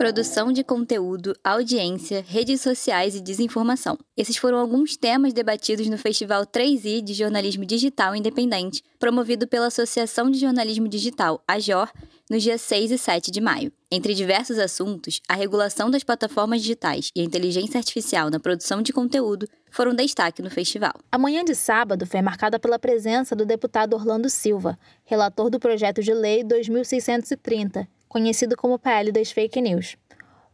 Produção 0.00 0.50
de 0.50 0.64
conteúdo, 0.64 1.36
audiência, 1.44 2.24
redes 2.26 2.62
sociais 2.62 3.14
e 3.14 3.20
desinformação. 3.20 3.98
Esses 4.16 4.38
foram 4.38 4.56
alguns 4.56 4.96
temas 4.96 5.34
debatidos 5.34 5.86
no 5.88 5.98
Festival 5.98 6.46
3i 6.46 7.02
de 7.02 7.12
Jornalismo 7.12 7.66
Digital 7.66 8.16
Independente, 8.16 8.82
promovido 8.98 9.46
pela 9.46 9.66
Associação 9.66 10.30
de 10.30 10.38
Jornalismo 10.38 10.88
Digital, 10.88 11.44
AJOR, 11.46 11.92
nos 12.30 12.42
dias 12.42 12.62
6 12.62 12.92
e 12.92 12.96
7 12.96 13.30
de 13.30 13.42
maio. 13.42 13.70
Entre 13.90 14.14
diversos 14.14 14.58
assuntos, 14.58 15.20
a 15.28 15.34
regulação 15.34 15.90
das 15.90 16.02
plataformas 16.02 16.62
digitais 16.62 17.10
e 17.14 17.20
a 17.20 17.24
inteligência 17.24 17.76
artificial 17.76 18.30
na 18.30 18.40
produção 18.40 18.80
de 18.80 18.94
conteúdo 18.94 19.46
foram 19.70 19.94
destaque 19.94 20.40
no 20.40 20.48
festival. 20.48 20.94
A 21.12 21.18
manhã 21.18 21.44
de 21.44 21.54
sábado 21.54 22.06
foi 22.06 22.22
marcada 22.22 22.58
pela 22.58 22.78
presença 22.78 23.36
do 23.36 23.44
deputado 23.44 23.92
Orlando 23.92 24.30
Silva, 24.30 24.78
relator 25.04 25.50
do 25.50 25.60
projeto 25.60 26.02
de 26.02 26.14
lei 26.14 26.42
2630, 26.42 27.86
conhecido 28.10 28.56
como 28.56 28.76
PL 28.76 29.12
das 29.12 29.30
Fake 29.30 29.60
News. 29.60 29.96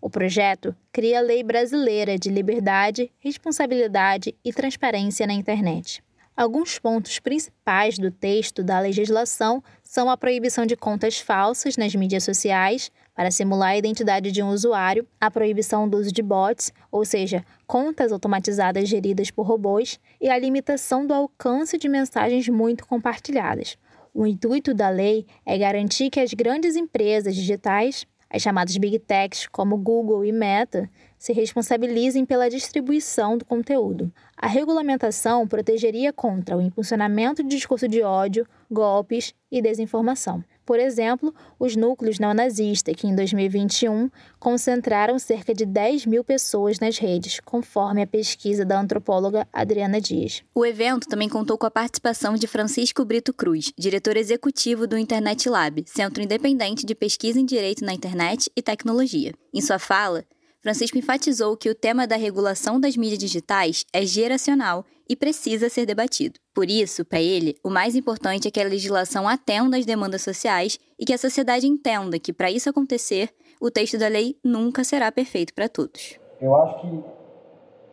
O 0.06 0.09
projeto 0.09 0.73
cria 0.92 1.19
a 1.19 1.20
Lei 1.20 1.42
Brasileira 1.42 2.16
de 2.16 2.30
Liberdade, 2.30 3.10
Responsabilidade 3.19 4.37
e 4.45 4.52
Transparência 4.52 5.27
na 5.27 5.33
Internet. 5.33 6.01
Alguns 6.37 6.78
pontos 6.78 7.19
principais 7.19 7.98
do 7.98 8.09
texto 8.09 8.62
da 8.62 8.78
legislação 8.78 9.61
são 9.83 10.09
a 10.09 10.16
proibição 10.16 10.64
de 10.64 10.77
contas 10.77 11.19
falsas 11.19 11.77
nas 11.77 11.92
mídias 11.92 12.23
sociais 12.23 12.88
para 13.16 13.33
simular 13.33 13.70
a 13.70 13.78
identidade 13.78 14.30
de 14.30 14.41
um 14.45 14.50
usuário, 14.50 15.05
a 15.20 15.28
proibição 15.28 15.88
do 15.88 15.97
uso 15.97 16.12
de 16.12 16.23
bots, 16.23 16.73
ou 16.88 17.05
seja, 17.05 17.45
contas 17.66 18.12
automatizadas 18.12 18.88
geridas 18.88 19.33
por 19.33 19.45
robôs, 19.45 19.98
e 20.20 20.28
a 20.28 20.38
limitação 20.38 21.05
do 21.05 21.14
alcance 21.14 21.77
de 21.77 21.88
mensagens 21.88 22.48
muito 22.48 22.86
compartilhadas. 22.86 23.77
O 24.14 24.25
intuito 24.25 24.73
da 24.73 24.88
lei 24.88 25.27
é 25.45 25.59
garantir 25.59 26.11
que 26.11 26.20
as 26.20 26.33
grandes 26.33 26.77
empresas 26.77 27.34
digitais 27.34 28.06
as 28.30 28.42
chamadas 28.42 28.77
Big 28.77 28.98
Techs, 28.98 29.46
como 29.46 29.77
Google 29.77 30.24
e 30.24 30.32
Meta, 30.32 30.91
se 31.27 31.32
responsabilizem 31.32 32.24
pela 32.24 32.48
distribuição 32.48 33.36
do 33.36 33.44
conteúdo. 33.44 34.12
A 34.36 34.46
regulamentação 34.46 35.44
protegeria 35.48 36.12
contra 36.12 36.56
o 36.56 36.62
impulsionamento 36.62 37.42
de 37.42 37.48
discurso 37.48 37.88
de 37.88 38.00
ódio, 38.00 38.46
golpes 38.70 39.34
e 39.50 39.60
desinformação. 39.60 40.44
Por 40.64 40.78
exemplo, 40.78 41.34
os 41.58 41.74
núcleos 41.74 42.20
neonazistas, 42.20 42.94
que 42.94 43.08
em 43.08 43.14
2021 43.14 44.08
concentraram 44.38 45.19
cerca 45.19 45.52
de 45.52 45.66
10 45.66 46.06
mil 46.06 46.22
pessoas 46.22 46.78
nas 46.78 46.98
redes, 46.98 47.41
conforme 47.41 48.02
a 48.02 48.06
pesquisa 48.06 48.64
da 48.64 48.80
antropóloga 48.80 49.48
Adriana 49.52 50.00
Dias. 50.00 50.44
O 50.54 50.64
evento 50.64 51.08
também 51.08 51.28
contou 51.28 51.58
com 51.58 51.66
a 51.66 51.70
participação 51.70 52.36
de 52.36 52.47
Francisco 52.47 53.04
Brito 53.04 53.34
Cruz, 53.34 53.72
diretor 53.77 54.16
executivo 54.16 54.86
do 54.86 54.97
Internet 54.97 55.48
Lab, 55.48 55.82
Centro 55.86 56.22
Independente 56.22 56.86
de 56.86 56.94
Pesquisa 56.94 57.41
em 57.41 57.44
Direito 57.44 57.84
na 57.84 57.92
Internet 57.92 58.48
e 58.56 58.62
Tecnologia. 58.62 59.32
Em 59.52 59.60
sua 59.60 59.78
fala, 59.78 60.24
Francisco 60.67 60.98
enfatizou 60.98 61.56
que 61.56 61.70
o 61.70 61.77
tema 61.77 62.09
da 62.09 62.17
regulação 62.17 62.81
das 62.81 62.97
mídias 62.97 63.20
digitais 63.20 63.84
é 63.92 64.05
geracional 64.05 64.84
e 65.09 65.14
precisa 65.14 65.69
ser 65.69 65.86
debatido. 65.86 66.41
Por 66.53 66.69
isso, 66.69 67.05
para 67.05 67.20
ele, 67.20 67.56
o 67.62 67.70
mais 67.70 67.95
importante 67.95 68.48
é 68.48 68.50
que 68.50 68.59
a 68.59 68.64
legislação 68.64 69.28
atenda 69.28 69.77
às 69.77 69.87
demandas 69.87 70.22
sociais 70.22 70.77
e 70.98 71.05
que 71.05 71.12
a 71.12 71.19
sociedade 71.19 71.69
entenda 71.69 72.19
que, 72.19 72.33
para 72.33 72.50
isso 72.50 72.69
acontecer, 72.69 73.31
o 73.61 73.70
texto 73.70 73.97
da 73.97 74.09
lei 74.09 74.34
nunca 74.42 74.83
será 74.83 75.12
perfeito 75.12 75.55
para 75.55 75.69
todos. 75.69 76.19
Eu 76.41 76.56
acho 76.56 76.81
que 76.81 77.05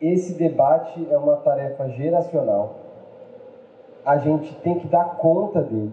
esse 0.00 0.34
debate 0.34 1.06
é 1.08 1.16
uma 1.16 1.36
tarefa 1.36 1.88
geracional. 1.90 2.76
A 4.04 4.18
gente 4.18 4.52
tem 4.64 4.80
que 4.80 4.88
dar 4.88 5.16
conta 5.18 5.62
dele, 5.62 5.92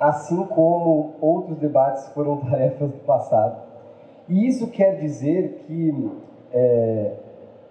assim 0.00 0.44
como 0.46 1.14
outros 1.20 1.56
debates 1.58 2.08
foram 2.08 2.38
tarefas 2.50 2.90
do 2.90 2.98
passado. 3.06 3.73
E 4.28 4.46
isso 4.46 4.68
quer 4.68 4.98
dizer 5.00 5.64
que 5.66 6.10
é, 6.52 7.12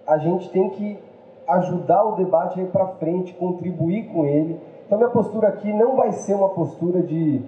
a 0.06 0.18
gente 0.18 0.50
tem 0.50 0.70
que 0.70 0.98
ajudar 1.46 2.04
o 2.04 2.16
debate 2.16 2.60
a 2.60 2.62
ir 2.62 2.68
para 2.68 2.86
frente, 2.86 3.34
contribuir 3.34 4.06
com 4.06 4.24
ele. 4.26 4.58
Então, 4.86 4.98
minha 4.98 5.10
postura 5.10 5.48
aqui 5.48 5.72
não 5.72 5.96
vai 5.96 6.12
ser 6.12 6.34
uma 6.34 6.48
postura 6.50 7.02
de 7.02 7.42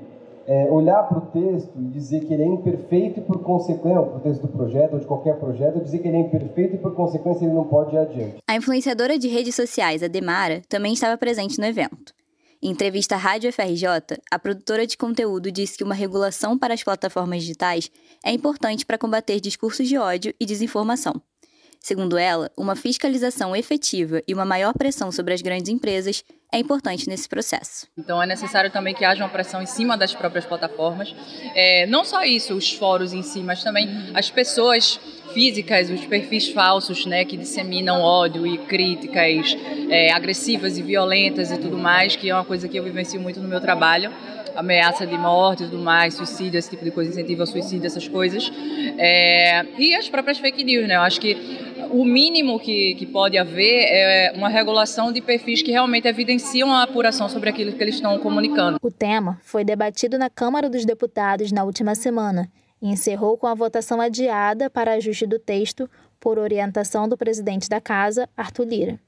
é, 0.46 0.68
olhar 0.70 1.02
para 1.08 1.18
o 1.18 1.20
texto 1.22 1.72
e 1.76 1.84
dizer 1.88 2.20
que 2.20 2.32
ele 2.32 2.42
é 2.42 2.46
imperfeito 2.46 3.20
e 3.20 3.22
por 3.22 3.42
consequência, 3.42 4.00
para 4.00 4.16
o 4.16 4.20
texto 4.20 4.42
do 4.42 4.48
projeto 4.48 4.94
ou 4.94 4.98
de 4.98 5.06
qualquer 5.06 5.36
projeto, 5.38 5.80
dizer 5.80 5.98
que 5.98 6.08
ele 6.08 6.16
é 6.16 6.20
imperfeito 6.20 6.76
e 6.76 6.78
por 6.78 6.94
consequência 6.94 7.44
ele 7.44 7.54
não 7.54 7.64
pode 7.64 7.94
ir 7.94 7.98
adiante. 7.98 8.36
A 8.48 8.56
influenciadora 8.56 9.18
de 9.18 9.28
redes 9.28 9.54
sociais, 9.54 10.02
a 10.02 10.08
Demara, 10.08 10.62
também 10.68 10.92
estava 10.92 11.16
presente 11.18 11.58
no 11.58 11.66
evento. 11.66 12.15
Em 12.62 12.70
entrevista 12.70 13.14
à 13.14 13.18
Rádio 13.18 13.52
FRJ, 13.52 13.86
a 14.30 14.38
produtora 14.38 14.86
de 14.86 14.96
conteúdo 14.96 15.52
disse 15.52 15.76
que 15.76 15.84
uma 15.84 15.94
regulação 15.94 16.58
para 16.58 16.74
as 16.74 16.82
plataformas 16.82 17.42
digitais 17.42 17.90
é 18.24 18.32
importante 18.32 18.86
para 18.86 18.98
combater 18.98 19.40
discursos 19.40 19.86
de 19.86 19.98
ódio 19.98 20.34
e 20.40 20.46
desinformação. 20.46 21.20
Segundo 21.86 22.18
ela, 22.18 22.50
uma 22.56 22.74
fiscalização 22.74 23.54
efetiva 23.54 24.20
e 24.26 24.34
uma 24.34 24.44
maior 24.44 24.72
pressão 24.72 25.12
sobre 25.12 25.32
as 25.32 25.40
grandes 25.40 25.68
empresas 25.68 26.24
é 26.52 26.58
importante 26.58 27.08
nesse 27.08 27.28
processo. 27.28 27.86
Então 27.96 28.20
é 28.20 28.26
necessário 28.26 28.72
também 28.72 28.92
que 28.92 29.04
haja 29.04 29.22
uma 29.22 29.30
pressão 29.30 29.62
em 29.62 29.66
cima 29.66 29.96
das 29.96 30.12
próprias 30.12 30.44
plataformas. 30.44 31.14
É, 31.54 31.86
não 31.86 32.04
só 32.04 32.24
isso, 32.24 32.54
os 32.54 32.72
fóruns 32.72 33.12
em 33.12 33.22
si, 33.22 33.38
mas 33.38 33.62
também 33.62 33.88
as 34.14 34.28
pessoas 34.28 34.98
físicas, 35.32 35.88
os 35.88 36.04
perfis 36.06 36.48
falsos, 36.48 37.06
né, 37.06 37.24
que 37.24 37.36
disseminam 37.36 38.00
ódio 38.00 38.44
e 38.44 38.58
críticas 38.58 39.56
é, 39.88 40.12
agressivas 40.12 40.76
e 40.78 40.82
violentas 40.82 41.52
e 41.52 41.56
tudo 41.56 41.78
mais, 41.78 42.16
que 42.16 42.28
é 42.28 42.34
uma 42.34 42.44
coisa 42.44 42.66
que 42.66 42.76
eu 42.76 42.82
vivencio 42.82 43.20
muito 43.20 43.38
no 43.38 43.46
meu 43.46 43.60
trabalho 43.60 44.12
ameaça 44.56 45.06
de 45.06 45.16
morte 45.16 45.64
e 45.64 45.66
tudo 45.66 45.78
mais, 45.78 46.14
suicídio, 46.14 46.58
esse 46.58 46.70
tipo 46.70 46.84
de 46.84 46.90
coisa, 46.90 47.10
incentivo 47.10 47.42
ao 47.42 47.46
suicídio, 47.46 47.86
essas 47.86 48.08
coisas. 48.08 48.50
É, 48.98 49.64
e 49.78 49.94
as 49.94 50.08
próprias 50.08 50.38
fake 50.38 50.64
news, 50.64 50.88
né? 50.88 50.96
Eu 50.96 51.02
acho 51.02 51.20
que 51.20 51.36
o 51.90 52.04
mínimo 52.04 52.58
que, 52.58 52.94
que 52.94 53.06
pode 53.06 53.38
haver 53.38 53.86
é 53.88 54.32
uma 54.34 54.48
regulação 54.48 55.12
de 55.12 55.20
perfis 55.20 55.62
que 55.62 55.70
realmente 55.70 56.08
evidenciam 56.08 56.72
a 56.72 56.82
apuração 56.82 57.28
sobre 57.28 57.50
aquilo 57.50 57.72
que 57.72 57.82
eles 57.82 57.96
estão 57.96 58.18
comunicando. 58.18 58.78
O 58.82 58.90
tema 58.90 59.38
foi 59.42 59.64
debatido 59.64 60.18
na 60.18 60.28
Câmara 60.28 60.68
dos 60.68 60.84
Deputados 60.84 61.52
na 61.52 61.64
última 61.64 61.94
semana 61.94 62.50
e 62.80 62.88
encerrou 62.88 63.36
com 63.36 63.46
a 63.46 63.54
votação 63.54 64.00
adiada 64.00 64.68
para 64.68 64.94
ajuste 64.94 65.26
do 65.26 65.38
texto 65.38 65.88
por 66.18 66.38
orientação 66.38 67.08
do 67.08 67.16
presidente 67.16 67.68
da 67.68 67.80
Casa, 67.80 68.28
Arthur 68.36 68.66
Lira. 68.66 69.00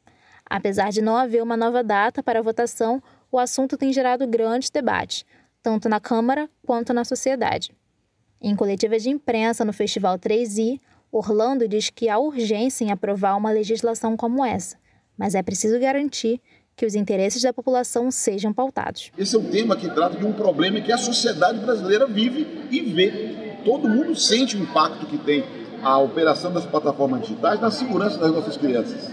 Apesar 0.48 0.90
de 0.90 1.02
não 1.02 1.16
haver 1.16 1.42
uma 1.42 1.56
nova 1.56 1.82
data 1.82 2.22
para 2.22 2.38
a 2.38 2.42
votação, 2.42 3.02
o 3.30 3.38
assunto 3.38 3.76
tem 3.76 3.92
gerado 3.92 4.26
grandes 4.26 4.70
debates, 4.70 5.24
tanto 5.62 5.88
na 5.88 6.00
Câmara 6.00 6.48
quanto 6.64 6.92
na 6.92 7.04
sociedade. 7.04 7.72
Em 8.40 8.54
coletiva 8.54 8.98
de 8.98 9.10
imprensa 9.10 9.64
no 9.64 9.72
Festival 9.72 10.18
3i, 10.18 10.80
Orlando 11.10 11.66
diz 11.66 11.90
que 11.90 12.08
há 12.08 12.18
urgência 12.18 12.84
em 12.84 12.90
aprovar 12.90 13.36
uma 13.36 13.50
legislação 13.50 14.16
como 14.16 14.44
essa, 14.44 14.76
mas 15.16 15.34
é 15.34 15.42
preciso 15.42 15.78
garantir 15.80 16.40
que 16.76 16.86
os 16.86 16.94
interesses 16.94 17.42
da 17.42 17.52
população 17.52 18.08
sejam 18.10 18.52
pautados. 18.52 19.10
Esse 19.18 19.34
é 19.34 19.38
um 19.38 19.50
tema 19.50 19.76
que 19.76 19.90
trata 19.90 20.16
de 20.16 20.24
um 20.24 20.32
problema 20.32 20.80
que 20.80 20.92
a 20.92 20.98
sociedade 20.98 21.58
brasileira 21.58 22.06
vive 22.06 22.68
e 22.70 22.80
vê. 22.80 23.58
Todo 23.64 23.88
mundo 23.88 24.14
sente 24.14 24.56
o 24.56 24.62
impacto 24.62 25.04
que 25.06 25.18
tem 25.18 25.44
a 25.82 25.98
operação 25.98 26.52
das 26.52 26.64
plataformas 26.64 27.22
digitais 27.22 27.60
na 27.60 27.70
segurança 27.70 28.18
das 28.18 28.32
nossas 28.32 28.56
crianças, 28.56 29.10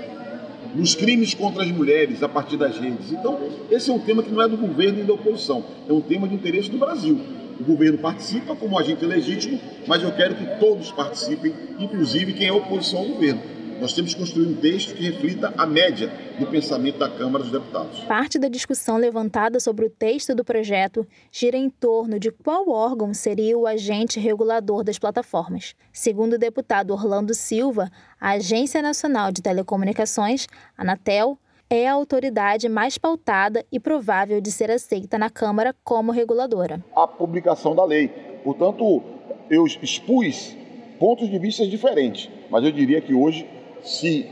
nos 0.76 0.94
crimes 0.94 1.34
contra 1.34 1.64
as 1.64 1.72
mulheres 1.72 2.22
a 2.22 2.30
partir 2.30 2.58
das 2.58 2.78
redes. 2.78 3.12
Então, 3.12 3.40
esse 3.72 3.90
é 3.90 3.94
um 3.94 4.00
tema 4.00 4.22
que 4.22 4.32
não 4.32 4.42
é 4.42 4.48
do 4.48 4.58
governo 4.58 4.98
nem 4.98 5.06
da 5.06 5.14
oposição, 5.14 5.64
é 5.88 5.94
um 5.94 6.02
tema 6.02 6.28
de 6.28 6.36
interesse 6.36 6.70
do 6.70 6.78
Brasil. 6.78 7.20
O 7.60 7.64
governo 7.64 7.98
participa 7.98 8.56
como 8.56 8.78
agente 8.78 9.06
legítimo, 9.06 9.60
mas 9.88 10.04
eu 10.04 10.12
quero 10.12 10.36
que 10.36 10.46
todos 10.60 10.92
participem, 10.92 11.54
inclusive 11.80 12.34
quem 12.34 12.48
é 12.48 12.52
oposição 12.52 13.00
ao 13.00 13.06
governo. 13.06 13.55
Nós 13.80 13.94
temos 13.94 14.14
que 14.14 14.20
construir 14.20 14.48
um 14.48 14.56
texto 14.56 14.96
que 14.96 15.04
reflita 15.04 15.54
a 15.58 15.66
média 15.66 16.10
do 16.40 16.48
pensamento 16.48 16.98
da 16.98 17.10
Câmara 17.10 17.44
dos 17.44 17.52
Deputados. 17.52 18.00
Parte 18.02 18.40
da 18.40 18.48
discussão 18.48 18.98
levantada 18.98 19.60
sobre 19.60 19.86
o 19.86 19.90
texto 19.90 20.34
do 20.34 20.46
projeto 20.46 21.06
gira 21.32 21.58
em 21.58 21.70
torno 21.70 22.18
de 22.18 22.32
qual 22.32 22.70
órgão 22.70 23.14
seria 23.14 23.58
o 23.58 23.68
agente 23.68 24.20
regulador 24.20 24.84
das 24.84 24.98
plataformas. 24.98 25.76
Segundo 25.92 26.34
o 26.34 26.40
deputado 26.40 26.92
Orlando 26.92 27.34
Silva, 27.34 27.90
a 28.20 28.32
Agência 28.32 28.82
Nacional 28.82 29.32
de 29.32 29.42
Telecomunicações, 29.42 30.48
Anatel, 30.78 31.38
é 31.70 31.88
a 31.88 31.94
autoridade 31.94 32.70
mais 32.70 32.98
pautada 32.98 33.66
e 33.72 33.80
provável 33.80 34.40
de 34.40 34.52
ser 34.52 34.72
aceita 34.72 35.18
na 35.18 35.30
Câmara 35.30 35.76
como 35.84 36.12
reguladora. 36.12 36.84
A 36.96 37.08
publicação 37.08 37.76
da 37.76 37.84
lei. 37.84 38.08
Portanto, 38.44 39.04
eu 39.50 39.66
expus 39.66 40.56
pontos 41.00 41.30
de 41.30 41.38
vista 41.38 41.68
diferentes, 41.68 42.30
mas 42.50 42.64
eu 42.64 42.72
diria 42.72 43.02
que 43.02 43.14
hoje, 43.14 43.48
se 43.86 44.28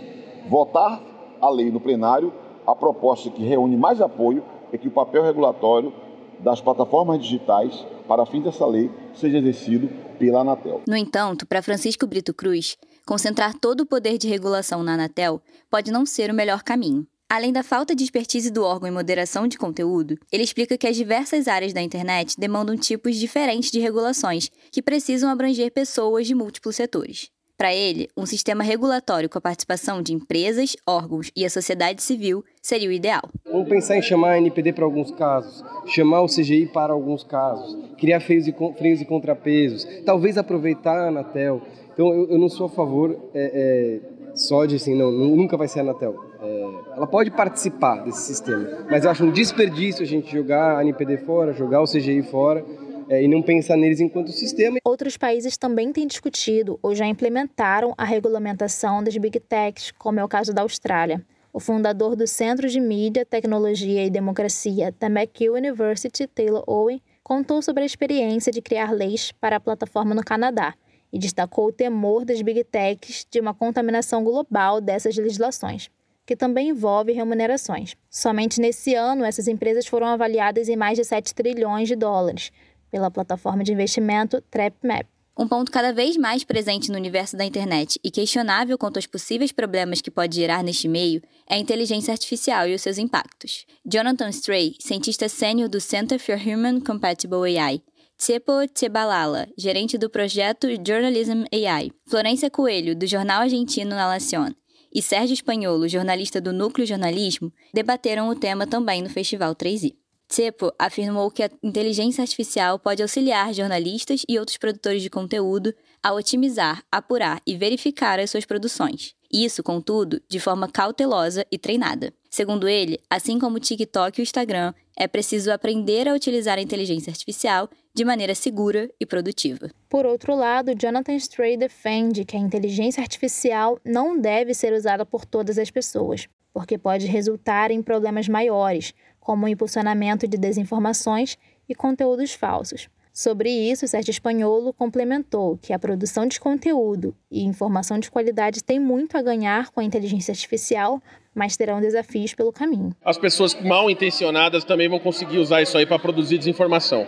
votar 0.50 1.02
a 1.40 1.50
lei 1.50 1.72
no 1.72 1.80
plenário, 1.80 2.34
a 2.66 2.76
proposta 2.76 3.30
que 3.30 3.44
reúne 3.44 3.78
mais 3.78 4.02
apoio 4.02 4.44
é 4.72 4.78
que 4.78 4.88
o 4.88 4.92
papel 4.92 5.24
regulatório 5.24 5.94
das 6.40 6.60
plataformas 6.60 7.22
digitais 7.22 7.86
para 8.08 8.26
fins 8.26 8.44
dessa 8.44 8.66
lei 8.66 8.92
seja 9.14 9.38
exercido 9.38 9.90
pela 10.20 10.42
Anatel. 10.42 10.82
No 10.88 10.96
entanto, 10.96 11.46
para 11.46 11.62
Francisco 11.62 12.06
Brito 12.06 12.34
Cruz, 12.34 12.78
concentrar 13.06 13.54
todo 13.54 13.82
o 13.82 13.86
poder 13.86 14.18
de 14.18 14.28
regulação 14.28 14.84
na 14.84 14.94
Anatel 14.94 15.42
pode 15.70 15.92
não 15.92 16.06
ser 16.06 16.30
o 16.32 16.34
melhor 16.34 16.64
caminho. 16.64 17.08
Além 17.30 17.52
da 17.52 17.64
falta 17.64 17.96
de 17.96 18.04
expertise 18.04 18.52
do 18.52 18.64
órgão 18.64 18.88
em 18.88 18.92
moderação 18.92 19.48
de 19.48 19.58
conteúdo, 19.58 20.18
ele 20.32 20.44
explica 20.44 20.78
que 20.78 20.86
as 20.86 20.96
diversas 20.96 21.48
áreas 21.48 21.74
da 21.74 21.82
internet 21.82 22.36
demandam 22.38 22.78
tipos 22.78 23.16
diferentes 23.16 23.72
de 23.72 23.80
regulações, 23.80 24.52
que 24.72 24.84
precisam 24.84 25.30
abranger 25.30 25.72
pessoas 25.72 26.28
de 26.28 26.36
múltiplos 26.36 26.76
setores. 26.76 27.32
Para 27.58 27.74
ele, 27.74 28.10
um 28.18 28.26
sistema 28.26 28.64
regulatório 28.64 29.30
com 29.30 29.38
a 29.38 29.42
participação 29.42 30.02
de 30.02 30.12
empresas, 30.12 30.76
órgãos 30.88 31.32
e 31.36 31.46
a 31.46 31.50
sociedade 31.50 32.02
civil 32.02 32.44
seria 32.62 32.90
o 32.90 32.92
ideal. 32.92 33.22
Vamos 33.46 33.70
pensar 33.70 33.96
em 33.96 34.02
chamar 34.02 34.32
a 34.32 34.38
NPD 34.40 34.74
para 34.74 34.84
alguns 34.84 35.12
casos, 35.12 35.64
chamar 35.86 36.22
o 36.22 36.28
CGI 36.28 36.66
para 36.74 36.94
alguns 36.94 37.24
casos, 37.24 37.78
criar 37.98 38.20
freios 38.22 38.48
e, 38.48 38.56
freios 38.78 39.02
e 39.02 39.06
contrapesos, 39.06 39.88
talvez 40.04 40.38
aproveitar 40.38 40.98
a 40.98 41.08
Anatel. 41.10 41.62
Então, 41.94 42.12
eu, 42.12 42.32
eu 42.32 42.38
não 42.40 42.50
sou 42.50 42.66
a 42.66 42.70
favor 42.70 43.16
é, 43.36 44.02
é, 44.04 44.36
só 44.36 44.66
de 44.66 44.78
assim, 44.78 44.96
não, 44.96 45.12
nunca 45.12 45.56
vai 45.56 45.68
ser 45.68 45.80
a 45.80 45.84
Anatel 45.84 46.34
é, 46.44 46.98
ela 46.98 47.08
pode 47.08 47.32
participar 47.32 48.04
desse 48.04 48.22
sistema, 48.22 48.68
mas 48.90 49.06
eu 49.06 49.12
acho 49.12 49.24
um 49.24 49.32
desperdício 49.32 50.04
a 50.04 50.06
gente 50.06 50.30
jogar 50.30 50.78
a 50.78 50.82
NPD 50.82 51.20
fora, 51.20 51.54
jogar 51.54 51.82
o 51.82 51.86
CGI 51.86 52.22
fora 52.24 52.66
é, 53.10 53.24
e 53.24 53.28
não 53.28 53.42
pensar 53.42 53.78
neles 53.78 54.00
enquanto 54.00 54.32
sistema. 54.32 54.78
Outros 54.84 55.18
países 55.18 55.58
também 55.58 55.92
têm 55.92 56.08
discutido 56.08 56.80
ou 56.82 56.96
já 56.96 57.06
implementaram 57.06 57.94
a 57.98 58.04
regulamentação 58.04 59.04
das 59.04 59.16
Big 59.18 59.40
Techs, 59.40 59.92
como 59.92 60.20
é 60.20 60.24
o 60.24 60.28
caso 60.28 60.54
da 60.54 60.62
Austrália. 60.62 61.26
O 61.52 61.60
fundador 61.60 62.16
do 62.16 62.26
Centro 62.26 62.68
de 62.68 62.80
Mídia, 62.80 63.26
Tecnologia 63.26 64.06
e 64.06 64.10
Democracia 64.10 64.94
da 65.00 65.08
McGill 65.08 65.54
University, 65.54 66.26
Taylor 66.28 66.64
Owen, 66.66 67.02
contou 67.24 67.62
sobre 67.62 67.84
a 67.84 67.86
experiência 67.86 68.52
de 68.52 68.62
criar 68.62 68.92
leis 68.92 69.32
para 69.32 69.58
a 69.58 69.60
plataforma 69.60 70.16
no 70.16 70.24
Canadá 70.24 70.74
e 71.12 71.20
destacou 71.20 71.68
o 71.68 71.72
temor 71.72 72.26
das 72.26 72.42
Big 72.42 72.64
Techs 72.64 73.26
de 73.30 73.40
uma 73.40 73.54
contaminação 73.54 74.24
global 74.24 74.82
dessas 74.82 75.16
legislações 75.16 75.90
que 76.26 76.36
também 76.36 76.70
envolve 76.70 77.12
remunerações. 77.12 77.96
Somente 78.10 78.62
nesse 78.62 78.96
ano, 78.96 79.26
essas 79.26 79.48
empresas 79.48 79.86
foram 79.86 80.08
avaliadas 80.08 80.70
em 80.70 80.76
mais 80.76 80.98
de 80.98 81.04
7 81.04 81.36
trilhões 81.36 81.88
de 81.88 81.96
dólares 81.96 82.50
pela 82.94 83.10
plataforma 83.10 83.64
de 83.64 83.74
investimento 83.74 84.40
TrapMap. 84.52 85.08
Um 85.36 85.48
ponto 85.48 85.72
cada 85.72 85.92
vez 85.92 86.16
mais 86.16 86.44
presente 86.44 86.92
no 86.92 86.96
universo 86.96 87.36
da 87.36 87.44
internet 87.44 88.00
e 88.04 88.12
questionável 88.12 88.78
quanto 88.78 88.98
aos 88.98 89.08
possíveis 89.08 89.52
problemas 89.52 90.00
que 90.00 90.12
pode 90.12 90.36
gerar 90.36 90.64
neste 90.64 90.88
meio 90.88 91.20
é 91.50 91.56
a 91.56 91.58
inteligência 91.58 92.12
artificial 92.12 92.68
e 92.68 92.76
os 92.76 92.84
seus 92.84 93.00
impactos. 93.00 93.66
Jonathan 93.84 94.30
Stray, 94.30 94.76
cientista 94.80 95.28
sênior 95.28 95.68
do 95.68 95.82
Center 95.82 96.20
for 96.20 96.36
Human 96.36 96.80
Compatible 96.82 97.58
AI, 97.58 97.82
Tsepo 98.16 98.68
Tsebalala, 98.72 99.48
gerente 99.58 99.98
do 99.98 100.08
projeto 100.08 100.68
Journalism 100.86 101.46
AI, 101.52 101.90
Florência 102.08 102.52
Coelho, 102.52 102.96
do 102.96 103.08
jornal 103.08 103.42
argentino 103.42 103.96
La 103.96 104.08
Nación, 104.08 104.54
e 104.94 105.02
Sérgio 105.02 105.34
Espanholo, 105.34 105.88
jornalista 105.88 106.40
do 106.40 106.54
Núcleo 106.54 106.86
Jornalismo, 106.86 107.52
debateram 107.74 108.30
o 108.30 108.36
tema 108.36 108.68
também 108.68 109.02
no 109.02 109.10
Festival 109.10 109.56
3i. 109.56 109.96
Cepo 110.34 110.74
afirmou 110.80 111.30
que 111.30 111.44
a 111.44 111.50
inteligência 111.62 112.24
artificial 112.24 112.80
pode 112.80 113.04
auxiliar 113.04 113.54
jornalistas 113.54 114.24
e 114.28 114.40
outros 114.40 114.58
produtores 114.58 115.04
de 115.04 115.08
conteúdo 115.08 115.76
a 116.02 116.12
otimizar, 116.12 116.84
apurar 116.92 117.40
e 117.46 117.56
verificar 117.56 118.20
as 118.20 118.32
suas 118.32 118.44
produções. 118.44 119.14
Isso, 119.32 119.62
contudo, 119.62 120.20
de 120.28 120.40
forma 120.40 120.68
cautelosa 120.68 121.46
e 121.52 121.58
treinada. 121.60 122.12
Segundo 122.32 122.68
ele, 122.68 123.00
assim 123.08 123.38
como 123.38 123.58
o 123.58 123.60
TikTok 123.60 124.20
e 124.20 124.22
o 124.22 124.24
Instagram, 124.24 124.74
é 124.98 125.08
preciso 125.08 125.52
aprender 125.52 126.10
a 126.10 126.16
utilizar 126.16 126.58
a 126.58 126.64
inteligência 126.64 127.12
artificial 127.12 127.70
de 127.94 128.04
maneira 128.04 128.34
segura 128.34 128.90
e 129.00 129.06
produtiva. 129.06 129.70
Por 129.88 130.04
outro 130.04 130.36
lado, 130.36 130.74
Jonathan 130.74 131.14
Stray 131.14 131.58
defende 131.58 132.26
que 132.26 132.36
a 132.36 132.40
inteligência 132.40 133.02
artificial 133.02 133.80
não 133.86 134.20
deve 134.20 134.56
ser 134.56 134.74
usada 134.74 135.06
por 135.06 135.26
todas 135.26 135.60
as 135.60 135.70
pessoas, 135.70 136.28
porque 136.52 136.78
pode 136.78 137.08
resultar 137.08 137.72
em 137.72 137.82
problemas 137.82 138.28
maiores, 138.28 138.94
como 139.24 139.46
o 139.46 139.50
impulsionamento 139.50 140.28
de 140.28 140.38
desinformações 140.38 141.38
e 141.68 141.74
conteúdos 141.74 142.34
falsos. 142.34 142.90
Sobre 143.14 143.50
isso, 143.50 143.88
Sérgio 143.88 144.10
Espanholo 144.10 144.74
complementou 144.74 145.58
que 145.62 145.72
a 145.72 145.78
produção 145.78 146.26
de 146.26 146.40
conteúdo 146.40 147.16
e 147.32 147.44
informação 147.44 148.00
de 148.00 148.10
qualidade 148.10 148.64
tem 148.64 148.80
muito 148.80 149.16
a 149.16 149.22
ganhar 149.22 149.70
com 149.70 149.80
a 149.80 149.84
inteligência 149.84 150.32
artificial, 150.32 151.02
mas 151.34 151.56
terão 151.56 151.80
desafios 151.80 152.34
pelo 152.34 152.52
caminho. 152.52 152.92
As 153.06 153.18
pessoas 153.18 153.54
mal 153.62 153.90
intencionadas 153.90 154.64
também 154.64 154.90
vão 154.90 155.00
conseguir 155.00 155.38
usar 155.38 155.62
isso 155.62 155.78
aí 155.78 155.86
para 155.86 156.00
produzir 156.00 156.40
desinformação. 156.40 157.06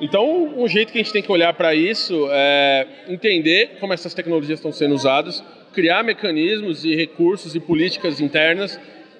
Então, 0.00 0.54
um 0.56 0.66
jeito 0.68 0.92
que 0.92 0.98
a 0.98 1.02
gente 1.02 1.12
tem 1.12 1.22
que 1.22 1.32
olhar 1.32 1.52
para 1.54 1.74
isso 1.74 2.28
é 2.30 2.86
entender 3.08 3.78
como 3.80 3.92
essas 3.92 4.14
tecnologias 4.14 4.58
estão 4.58 4.72
sendo 4.72 4.94
usadas, 4.94 5.42
criar 5.72 6.02
mecanismos 6.02 6.84
e 6.84 6.94
recursos 6.96 7.54
e 7.54 7.60
políticas 7.60 8.20
internas 8.20 8.78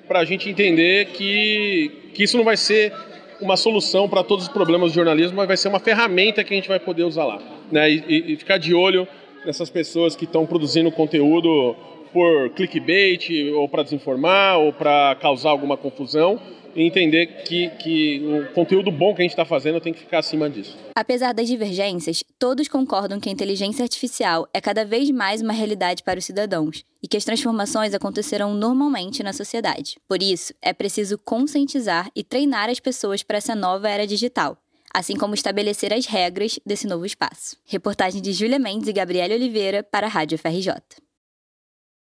para 0.08 0.20
a 0.20 0.25
gente 0.25 0.49
entender 0.49 1.08
que, 1.08 2.10
que 2.14 2.25
isso 2.25 2.37
não 2.37 2.44
vai 2.44 2.56
ser 2.56 2.93
uma 3.40 3.56
solução 3.56 4.08
para 4.08 4.25
todos 4.25 4.46
os 4.46 4.52
problemas 4.52 4.90
do 4.90 4.94
jornalismo, 4.94 5.37
mas 5.37 5.46
vai 5.46 5.56
ser 5.56 5.69
uma 5.69 5.78
ferramenta 5.78 6.43
que 6.43 6.52
a 6.52 6.56
gente 6.56 6.69
vai 6.69 6.81
poder 6.81 7.05
usar 7.05 7.25
lá. 7.25 7.38
Né? 7.70 7.90
E, 7.90 8.32
e 8.32 8.37
ficar 8.37 8.58
de 8.58 8.75
olho 8.75 9.06
nessas 9.44 9.70
pessoas 9.70 10.16
que 10.16 10.25
estão 10.25 10.44
produzindo 10.44 10.90
conteúdo 10.90 11.76
por 12.12 12.50
clickbait, 12.50 13.28
ou 13.55 13.69
para 13.69 13.82
desinformar, 13.82 14.58
ou 14.58 14.72
para 14.72 15.16
causar 15.20 15.50
alguma 15.50 15.76
confusão 15.76 16.40
e 16.75 16.82
entender 16.82 17.43
que, 17.44 17.70
que 17.70 18.22
o 18.25 18.52
conteúdo 18.52 18.90
bom 18.90 19.14
que 19.14 19.22
a 19.22 19.25
gente 19.25 19.32
está 19.32 19.44
fazendo 19.44 19.81
tem 19.81 19.93
que 19.93 19.99
ficar 19.99 20.19
acima 20.19 20.49
disso. 20.49 20.76
Apesar 20.94 21.32
das 21.32 21.49
divergências, 21.49 22.22
todos 22.38 22.69
concordam 22.69 23.19
que 23.19 23.28
a 23.28 23.32
inteligência 23.32 23.82
artificial 23.82 24.49
é 24.52 24.60
cada 24.60 24.84
vez 24.84 25.10
mais 25.10 25.40
uma 25.40 25.52
realidade 25.52 26.02
para 26.02 26.19
os 26.19 26.25
cidadãos 26.25 26.84
e 27.02 27.08
que 27.08 27.16
as 27.16 27.25
transformações 27.25 27.94
acontecerão 27.94 28.54
normalmente 28.54 29.22
na 29.22 29.32
sociedade. 29.32 29.96
Por 30.06 30.22
isso, 30.22 30.54
é 30.62 30.72
preciso 30.72 31.19
conscientizar 31.19 32.11
e 32.14 32.22
treinar 32.22 32.69
as 32.69 32.81
pessoas 32.81 33.22
para 33.22 33.38
essa 33.38 33.54
nova 33.54 33.88
era 33.88 34.06
digital 34.06 34.56
assim 34.94 35.16
como 35.16 35.34
estabelecer 35.34 35.93
as 35.93 36.06
regras 36.06 36.58
desse 36.64 36.87
novo 36.87 37.04
espaço. 37.04 37.56
Reportagem 37.66 38.22
de 38.22 38.32
Júlia 38.32 38.58
Mendes 38.58 38.88
e 38.88 38.93
Gabriela 38.93 39.34
Oliveira 39.34 39.82
para 39.82 40.06
a 40.06 40.11
Rádio 40.11 40.38
FRJ. 40.38 40.72